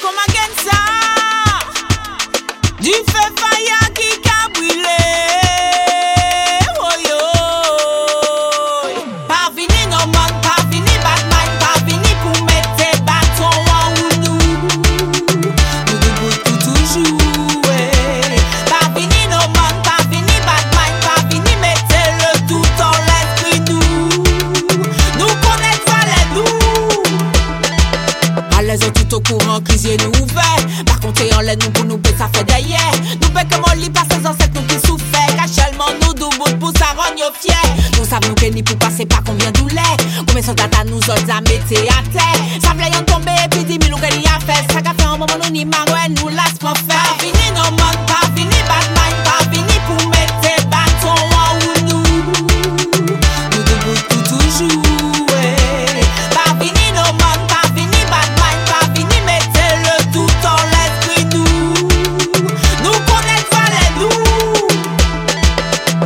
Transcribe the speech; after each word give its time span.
come 0.00 0.16
against 0.28 0.68
us. 0.68 0.87
En 31.38 31.40
l'aide 31.42 31.62
nous 31.62 31.70
pour 31.70 31.84
nous 31.84 32.00
ça 32.18 32.28
fait 32.34 32.42
d'ailleurs. 32.42 32.92
Nous 33.22 33.28
paie 33.28 33.46
que 33.46 33.54
mon 33.58 33.80
lit 33.80 33.88
passe 33.90 34.08
ses 34.10 34.26
ancêtres, 34.26 34.50
nous 34.56 34.62
qui 34.62 34.74
souffert. 34.84 35.36
Cachellement, 35.36 35.84
nous 36.02 36.12
double 36.12 36.58
pour 36.58 36.72
ça 36.76 36.86
rend 36.96 37.14
nos 37.14 37.32
fiers. 37.32 37.54
Nous 37.96 38.04
savons 38.04 38.34
que 38.34 38.46
ni 38.46 38.60
pour 38.60 38.76
passer 38.76 39.06
pas 39.06 39.20
combien 39.24 39.52
douleur. 39.52 39.96
Combien 40.26 40.42
sont 40.42 40.56
à 40.58 40.84
nous 40.84 40.98
autres 40.98 41.30
à 41.30 41.40
mettre 41.42 41.70
à 42.67 42.67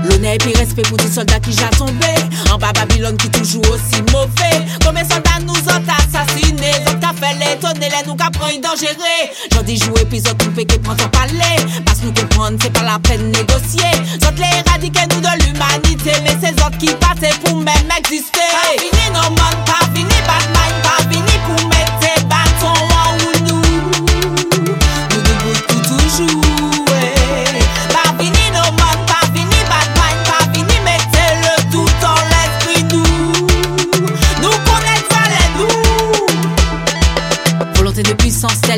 L'honneur 0.04 0.32
et 0.34 0.58
respect 0.58 0.82
pour 0.82 0.98
les 0.98 1.10
soldats 1.10 1.40
qui 1.40 1.52
j'ai 1.52 1.76
tombé. 1.76 2.14
En 2.52 2.58
bas 2.58 2.72
Babylone 2.72 3.16
qui 3.16 3.28
toujours 3.30 3.62
aussi 3.70 4.02
mauvais. 4.12 4.66
Combien 4.84 5.04
de 5.04 5.12
soldats 5.12 5.40
nous 5.40 5.54
ont 5.54 5.84
assassinés? 5.86 6.74
Autres 6.86 7.00
qu'a 7.00 7.12
fait 7.12 7.34
les 7.38 7.58
tonner, 7.58 7.88
les 7.88 8.06
nous 8.06 8.14
qu'a 8.14 8.30
pris 8.30 8.58
dangereux. 8.58 9.22
J'en 9.52 9.62
dis 9.62 9.76
jouer, 9.76 10.04
puis 10.08 10.20
autres 10.20 10.46
nous 10.46 10.54
fait 10.54 10.64
que 10.64 10.76
prendre 10.76 11.04
en 11.04 11.08
parler. 11.08 11.56
Parce 11.84 12.00
que 12.00 12.06
nous 12.06 12.14
comprendre, 12.14 12.58
c'est 12.60 12.72
pas 12.72 12.82
la 12.82 12.98
peine 12.98 13.30
de 13.30 13.38
négocier. 13.38 13.92
Autres 14.16 14.34
les 14.36 14.58
éradiquer 14.66 15.06
nous 15.10 15.20
de 15.20 15.44
l'humanité. 15.44 16.12
Mais 16.24 16.36
c'est 16.40 16.54
autres 16.64 16.78
qui 16.78 16.94
passaient 16.94 17.36
pour 17.44 17.56
même 17.56 17.90
exister. 17.98 18.40
Fini, 18.78 19.12
non, 19.12 19.30
man, 19.36 19.56
pas 19.66 19.86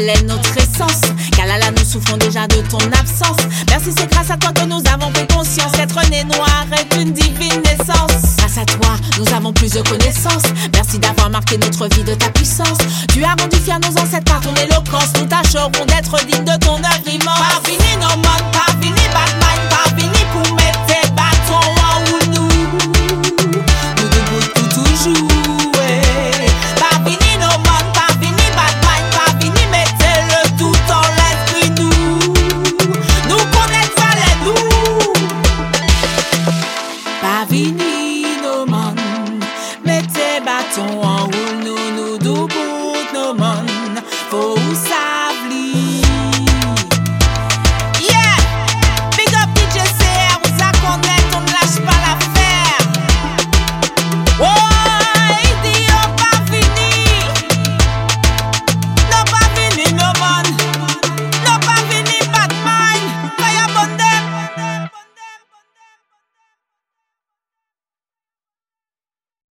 telle 0.04 0.18
est 0.18 0.22
notre 0.22 0.56
essence. 0.56 1.00
Là, 1.46 1.70
nous 1.70 1.84
souffrons 1.84 2.16
déjà 2.16 2.46
de 2.48 2.56
ton 2.68 2.78
absence. 2.98 3.36
Merci, 3.68 3.90
c'est 3.96 4.10
grâce 4.10 4.30
à 4.30 4.36
toi 4.36 4.50
que 4.52 4.64
nous 4.64 4.82
avons 4.92 5.12
pris 5.12 5.26
conscience. 5.26 5.72
Être 5.78 6.10
né 6.10 6.24
noir 6.24 6.64
est 6.72 7.00
une 7.00 7.12
divine 7.12 7.62
naissance. 7.62 8.36
Grâce 8.38 8.58
à 8.58 8.64
toi, 8.64 8.96
nous 9.18 9.32
avons 9.32 9.52
plus 9.52 9.70
de 9.70 9.82
connaissances. 9.82 10.42
Merci 10.72 10.98
d'avoir 10.98 11.30
marqué 11.30 11.58
notre 11.58 11.86
vie 11.94 12.02
de 12.02 12.14
ta 12.14 12.30
puissance. 12.30 12.78
Tu 13.12 13.22
as 13.22 13.34
rendu 13.34 13.56
fier 13.62 13.78
nos 13.78 14.00
ancêtres 14.00 14.24
par 14.24 14.40
ton 14.40 14.54
éloquence. 14.54 15.12
Nous 15.20 15.26
tâcherons 15.26 15.70
d'être 15.86 16.24
dignes 16.26 16.44
de 16.44 16.56
ton 16.58 16.76
œuvre. 16.76 16.94